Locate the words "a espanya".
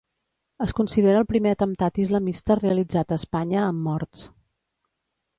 3.13-3.61